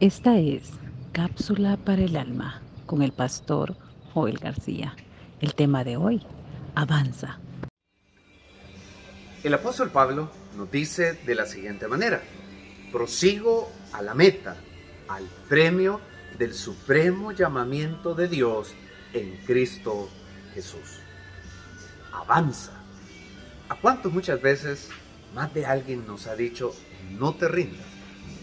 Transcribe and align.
Esta 0.00 0.38
es 0.38 0.62
Cápsula 1.12 1.76
para 1.76 2.00
el 2.00 2.16
Alma 2.16 2.62
con 2.86 3.02
el 3.02 3.12
pastor 3.12 3.76
Joel 4.14 4.38
García. 4.38 4.96
El 5.42 5.54
tema 5.54 5.84
de 5.84 5.98
hoy, 5.98 6.22
avanza. 6.74 7.38
El 9.44 9.52
apóstol 9.52 9.90
Pablo 9.90 10.30
nos 10.56 10.70
dice 10.70 11.20
de 11.26 11.34
la 11.34 11.44
siguiente 11.44 11.86
manera, 11.86 12.22
prosigo 12.90 13.70
a 13.92 14.00
la 14.00 14.14
meta, 14.14 14.56
al 15.06 15.24
premio 15.50 16.00
del 16.38 16.54
supremo 16.54 17.32
llamamiento 17.32 18.14
de 18.14 18.28
Dios 18.28 18.72
en 19.12 19.36
Cristo 19.44 20.08
Jesús. 20.54 21.00
Avanza. 22.10 22.72
¿A 23.68 23.74
cuántos 23.74 24.10
muchas 24.10 24.40
veces 24.40 24.88
más 25.34 25.52
de 25.52 25.66
alguien 25.66 26.06
nos 26.06 26.26
ha 26.26 26.36
dicho, 26.36 26.74
no 27.18 27.34
te 27.34 27.48
rindas, 27.48 27.84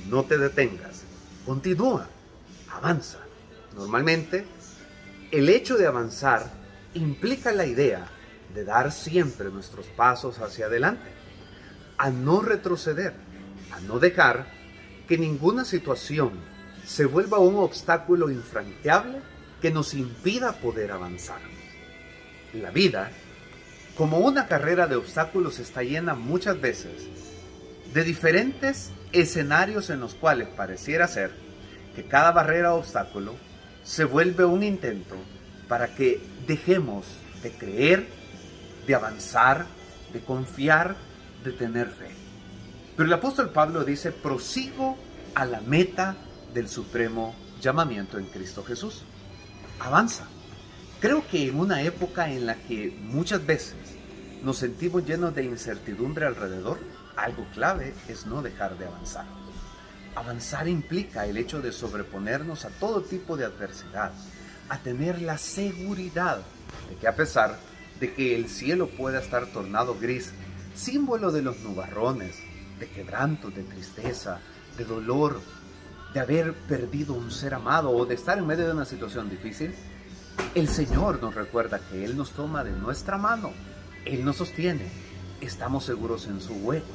no 0.08 0.24
te 0.24 0.38
detengas, 0.38 1.07
continúa, 1.48 2.10
avanza? 2.74 3.20
Normalmente, 3.74 4.46
el 5.32 5.48
hecho 5.48 5.78
de 5.78 5.88
avanzar 5.88 6.52
implica 6.94 7.54
la 7.54 7.66
idea 7.66 8.06
de 8.54 8.66
dar 8.66 8.92
siempre 8.92 9.50
nuestros 9.50 9.86
pasos 9.88 10.40
hacia 10.40 10.66
adelante, 10.66 11.10
a 11.98 12.10
no 12.10 12.42
retroceder, 12.42 13.14
a 13.72 13.80
no 13.80 13.98
dejar 13.98 14.46
que 15.08 15.18
ninguna 15.18 15.64
situación 15.64 16.32
se 16.86 17.06
vuelva 17.06 17.40
un 17.40 17.56
obstáculo 17.56 18.30
infranqueable 18.30 19.22
que 19.62 19.72
nos 19.72 19.94
impida 19.94 20.52
poder 20.52 20.92
avanzar. 20.92 21.40
La 22.54 22.72
vida, 22.72 23.10
como 23.96 24.20
una 24.20 24.48
carrera 24.48 24.86
de 24.86 24.98
obstáculos, 24.98 25.60
está 25.60 25.82
llena 25.82 26.14
muchas 26.14 26.60
veces 26.60 27.08
de 27.94 28.04
diferentes 28.04 28.92
escenarios 29.12 29.90
en 29.90 30.00
los 30.00 30.14
cuales 30.14 30.48
pareciera 30.50 31.08
ser 31.08 31.47
que 31.98 32.06
cada 32.06 32.32
barrera 32.32 32.76
o 32.76 32.78
obstáculo 32.78 33.34
se 33.84 34.04
vuelve 34.04 34.46
un 34.46 34.62
intento 34.62 35.16
para 35.68 35.96
que 35.96 36.22
dejemos 36.46 37.08
de 37.42 37.50
creer, 37.52 38.08
de 38.86 38.94
avanzar, 38.94 39.66
de 40.14 40.20
confiar, 40.20 40.96
de 41.44 41.54
tener 41.54 41.88
fe. 41.88 42.12
Pero 42.96 43.08
el 43.08 43.14
apóstol 43.14 43.50
Pablo 43.50 43.84
dice, 43.84 44.12
prosigo 44.12 44.96
a 45.34 45.46
la 45.46 45.60
meta 45.62 46.16
del 46.54 46.70
supremo 46.70 47.34
llamamiento 47.62 48.20
en 48.20 48.28
Cristo 48.28 48.64
Jesús. 48.64 49.04
Avanza. 49.80 50.28
Creo 51.00 51.28
que 51.28 51.48
en 51.48 51.60
una 51.60 51.82
época 51.82 52.30
en 52.30 52.46
la 52.46 52.58
que 52.58 52.96
muchas 53.02 53.44
veces 53.44 53.76
nos 54.44 54.60
sentimos 54.60 55.04
llenos 55.04 55.34
de 55.34 55.46
incertidumbre 55.46 56.28
alrededor, 56.28 56.78
algo 57.16 57.48
clave 57.56 57.96
es 58.08 58.28
no 58.28 58.44
dejar 58.44 58.78
de 58.78 58.86
avanzar. 58.86 59.26
Avanzar 60.18 60.68
implica 60.68 61.28
el 61.28 61.38
hecho 61.38 61.62
de 61.62 61.72
sobreponernos 61.72 62.66
a 62.66 62.70
todo 62.70 63.04
tipo 63.04 63.38
de 63.38 63.46
adversidad, 63.46 64.12
a 64.68 64.80
tener 64.80 65.22
la 65.22 65.38
seguridad 65.38 66.40
de 66.90 66.96
que 66.96 67.08
a 67.08 67.16
pesar 67.16 67.60
de 68.00 68.12
que 68.16 68.36
el 68.36 68.50
cielo 68.50 68.90
pueda 68.90 69.20
estar 69.20 69.46
tornado 69.46 69.96
gris, 70.00 70.34
símbolo 70.74 71.32
de 71.32 71.44
los 71.44 71.60
nubarrones, 71.60 72.36
de 72.80 72.90
quebranto, 72.90 73.52
de 73.52 73.62
tristeza, 73.62 74.40
de 74.76 74.86
dolor, 74.86 75.40
de 76.16 76.20
haber 76.20 76.56
perdido 76.68 77.14
un 77.14 77.30
ser 77.30 77.54
amado 77.54 77.92
o 77.92 78.08
de 78.08 78.16
estar 78.16 78.40
en 78.40 78.48
medio 78.48 78.66
de 78.66 78.74
una 78.74 78.86
situación 78.86 79.30
difícil, 79.30 79.76
el 80.56 80.68
Señor 80.68 81.22
nos 81.22 81.36
recuerda 81.36 81.80
que 81.92 82.04
Él 82.04 82.18
nos 82.18 82.32
toma 82.32 82.64
de 82.64 82.72
nuestra 82.72 83.20
mano, 83.20 83.52
Él 84.04 84.26
nos 84.26 84.38
sostiene, 84.38 84.90
estamos 85.42 85.86
seguros 85.86 86.26
en 86.26 86.42
su 86.42 86.54
hueco 86.56 86.88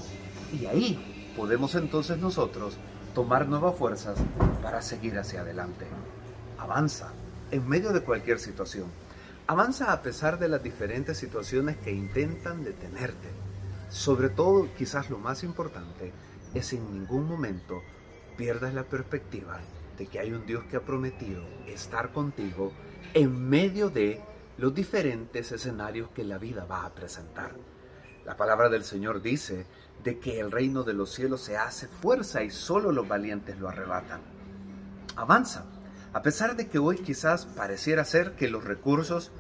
y 0.53 0.67
ahí 0.67 1.33
podemos 1.37 1.77
entonces 1.77 2.19
nosotros 2.19 2.79
tomar 3.15 3.47
nuevas 3.47 3.77
fuerzas 3.77 4.17
para 4.63 4.81
seguir 4.83 5.19
hacia 5.19 5.43
adelante. 5.43 5.87
Avanza 6.59 7.13
en 7.51 7.69
medio 7.69 7.93
de 7.93 8.01
cualquier 8.01 8.39
situación. 8.39 8.87
Avanza 9.47 9.93
a 9.93 10.03
pesar 10.03 10.39
de 10.39 10.49
las 10.49 10.63
diferentes 10.63 11.19
situaciones 11.19 11.77
que 11.77 11.93
intentan 11.93 12.65
detenerte. 12.65 13.29
Sobre 13.91 14.31
todo, 14.31 14.69
quizás 14.79 15.11
lo 15.11 15.19
más 15.19 15.45
importante, 15.45 16.13
es 16.55 16.73
en 16.73 16.91
ningún 16.91 17.29
momento 17.29 17.83
pierdas 18.37 18.73
la 18.73 18.85
perspectiva 18.85 19.59
de 19.99 20.07
que 20.07 20.19
hay 20.19 20.33
un 20.33 20.47
Dios 20.47 20.65
que 20.65 20.77
ha 20.77 20.81
prometido 20.81 21.43
estar 21.67 22.13
contigo 22.13 22.73
en 23.13 23.49
medio 23.49 23.91
de 23.91 24.21
los 24.57 24.75
diferentes 24.75 25.53
escenarios 25.53 26.09
que 26.11 26.25
la 26.25 26.39
vida 26.39 26.65
va 26.65 26.87
a 26.87 26.95
presentar. 26.95 27.53
La 28.25 28.37
palabra 28.37 28.69
del 28.69 28.85
Señor 28.85 29.21
dice 29.21 29.67
de 30.05 30.19
que 30.19 30.41
el 30.41 30.51
reino 30.51 30.85
de 30.85 30.93
los 30.93 31.13
cielos 31.13 31.41
se 31.43 31.57
hace 31.57 31.89
fuerza 31.89 32.43
y 32.43 32.51
solo 32.51 32.93
los 32.93 33.09
valientes 33.09 33.59
lo 33.59 33.69
arrebatan. 33.69 34.21
Avanza, 35.17 35.65
a 36.13 36.23
pesar 36.23 36.57
de 36.57 36.69
que 36.69 36.79
hoy 36.79 36.99
quizás 36.99 37.47
pareciera 37.47 38.05
ser 38.05 38.33
que 38.37 38.49
los 38.49 38.65
recursos 38.65 39.33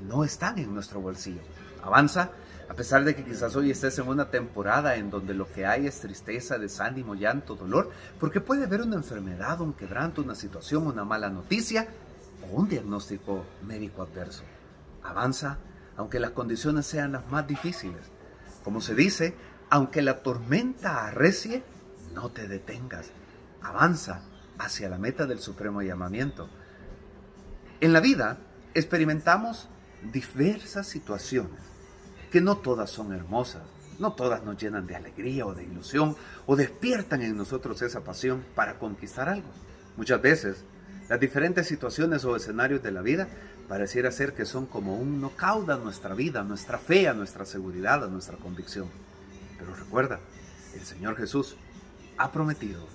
no 0.00 0.24
están 0.24 0.58
en 0.58 0.74
nuestro 0.74 1.00
bolsillo. 1.00 1.40
Avanza 1.82 2.32
a 2.68 2.74
pesar 2.74 3.04
de 3.04 3.14
que 3.14 3.24
quizás 3.24 3.54
hoy 3.56 3.70
estés 3.70 3.98
en 3.98 4.08
una 4.08 4.30
temporada 4.30 4.96
en 4.96 5.10
donde 5.10 5.34
lo 5.34 5.50
que 5.52 5.66
hay 5.66 5.86
es 5.86 6.00
tristeza, 6.00 6.58
desánimo, 6.58 7.14
llanto, 7.14 7.54
dolor, 7.54 7.90
porque 8.18 8.40
puede 8.40 8.64
haber 8.64 8.82
una 8.82 8.96
enfermedad, 8.96 9.60
un 9.60 9.74
quebranto, 9.74 10.22
una 10.22 10.34
situación, 10.34 10.86
una 10.86 11.04
mala 11.04 11.28
noticia 11.28 11.86
o 12.42 12.56
un 12.56 12.68
diagnóstico 12.68 13.44
médico 13.62 14.02
adverso. 14.02 14.42
Avanza 15.02 15.58
aunque 15.96 16.18
las 16.18 16.30
condiciones 16.30 16.86
sean 16.86 17.12
las 17.12 17.30
más 17.30 17.46
difíciles. 17.46 18.13
Como 18.64 18.80
se 18.80 18.94
dice, 18.94 19.34
aunque 19.70 20.02
la 20.02 20.22
tormenta 20.22 21.06
arrecie, 21.06 21.62
no 22.14 22.30
te 22.30 22.48
detengas. 22.48 23.10
Avanza 23.62 24.22
hacia 24.58 24.88
la 24.88 24.98
meta 24.98 25.26
del 25.26 25.38
supremo 25.38 25.82
llamamiento. 25.82 26.48
En 27.80 27.92
la 27.92 28.00
vida 28.00 28.38
experimentamos 28.72 29.68
diversas 30.12 30.86
situaciones 30.86 31.60
que 32.30 32.40
no 32.40 32.56
todas 32.56 32.90
son 32.90 33.12
hermosas, 33.12 33.62
no 33.98 34.14
todas 34.14 34.42
nos 34.44 34.60
llenan 34.60 34.86
de 34.86 34.96
alegría 34.96 35.46
o 35.46 35.54
de 35.54 35.64
ilusión 35.64 36.16
o 36.46 36.56
despiertan 36.56 37.22
en 37.22 37.36
nosotros 37.36 37.80
esa 37.82 38.02
pasión 38.02 38.44
para 38.54 38.78
conquistar 38.78 39.28
algo. 39.28 39.48
Muchas 39.96 40.20
veces 40.20 40.64
las 41.08 41.20
diferentes 41.20 41.66
situaciones 41.66 42.24
o 42.24 42.34
escenarios 42.34 42.82
de 42.82 42.90
la 42.90 43.02
vida 43.02 43.28
pareciera 43.68 44.10
ser 44.10 44.34
que 44.34 44.44
son 44.44 44.66
como 44.66 44.96
un 44.96 45.20
knockout 45.20 45.70
a 45.70 45.76
nuestra 45.76 46.14
vida, 46.14 46.42
nuestra 46.42 46.78
fe, 46.78 47.12
nuestra 47.14 47.46
seguridad, 47.46 48.04
a 48.04 48.08
nuestra 48.08 48.36
convicción. 48.36 48.88
Pero 49.58 49.74
recuerda, 49.74 50.20
el 50.74 50.84
Señor 50.84 51.16
Jesús 51.16 51.56
ha 52.18 52.32
prometido 52.32 52.86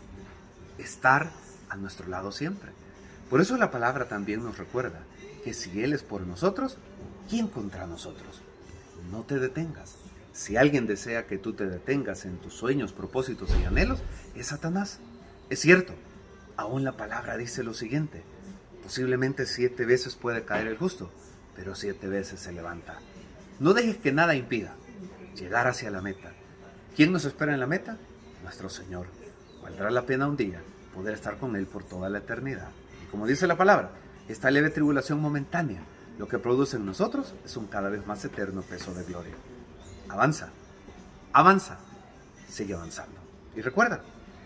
estar 0.78 1.32
a 1.70 1.76
nuestro 1.76 2.08
lado 2.08 2.32
siempre. 2.32 2.72
Por 3.30 3.42
eso 3.42 3.58
la 3.58 3.72
palabra 3.72 4.08
también 4.08 4.44
nos 4.44 4.58
recuerda 4.58 5.00
que 5.44 5.54
si 5.54 5.82
Él 5.84 5.94
es 5.94 6.04
por 6.04 6.22
nosotros, 6.22 6.78
¿quién 7.30 7.48
contra 7.48 7.88
nosotros? 7.88 8.42
no 9.12 9.24
te 9.24 9.40
detengas. 9.40 9.96
Si 10.34 10.58
alguien 10.58 10.86
desea 10.86 11.28
que 11.28 11.38
tú 11.38 11.54
te 11.54 11.68
detengas 11.68 12.26
en 12.26 12.38
tus 12.38 12.54
sueños, 12.54 12.94
propósitos 12.94 13.50
y 13.60 13.66
anhelos, 13.66 14.00
es 14.36 14.48
Satanás. 14.48 15.00
Es 15.50 15.60
cierto, 15.60 15.94
aún 16.56 16.84
la 16.84 16.98
palabra 16.98 17.38
dice 17.38 17.64
lo 17.64 17.74
siguiente, 17.74 18.24
posiblemente 18.90 19.46
siete 19.46 19.86
veces 19.86 20.16
puede 20.16 20.46
caer 20.46 20.66
el 20.66 20.76
justo, 20.76 21.12
pero 21.56 21.76
siete 21.76 22.08
veces 22.08 22.40
se 22.40 22.52
levanta. 22.52 22.98
No 23.60 23.76
dejes 23.76 23.98
que 23.98 24.12
nada 24.12 24.34
impida 24.34 24.74
llegar 25.36 25.68
hacia 25.68 25.92
la 25.92 26.02
meta. 26.02 26.32
¿Quién 26.96 27.12
nos 27.12 27.24
espera 27.24 27.54
en 27.54 27.60
la 27.60 27.68
meta? 27.68 27.98
Nuestro 28.42 28.68
Señor. 28.68 29.06
Valdrá 29.62 29.92
la 29.92 30.08
pena 30.08 30.28
un 30.28 30.36
día 30.36 30.64
poder 30.96 31.14
estar 31.14 31.38
con 31.38 31.56
Él 31.56 31.68
por 31.68 31.84
toda 31.84 32.10
la 32.10 32.18
eternidad. 32.18 32.70
Y 33.04 33.12
como 33.12 33.28
dice 33.28 33.46
la 33.46 33.58
palabra, 33.58 33.92
esta 34.28 34.50
leve 34.50 34.72
tribulación 34.72 35.20
momentánea 35.20 35.84
lo 36.18 36.28
que 36.28 36.40
produce 36.40 36.78
en 36.78 36.88
nosotros 36.88 37.36
es 37.46 37.56
un 37.58 37.68
cada 37.68 37.90
vez 37.90 38.08
más 38.08 38.26
eterno 38.26 38.64
peso 38.64 38.92
de 38.96 39.04
gloria. 39.04 39.36
Avanza, 40.08 40.50
avanza, 41.32 41.78
sigue 42.50 42.74
avanzando. 42.74 43.20
Y 43.56 43.62
recuerda, 43.62 44.02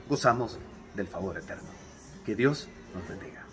gozamos 0.09 0.59
del 0.95 1.07
favor 1.07 1.37
eterno. 1.37 1.69
Que 2.25 2.35
Dios 2.35 2.67
nos 2.93 3.07
bendiga. 3.07 3.43